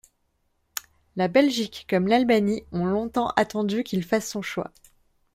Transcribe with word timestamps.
La 1.15 1.27
Belgique 1.27 1.85
comme 1.87 2.07
l'Albanie 2.07 2.63
ont 2.71 2.85
longtemps 2.85 3.27
attendu 3.35 3.83
qu'il 3.83 4.03
fasse 4.03 4.27
son 4.27 4.41
choix. 4.41 4.71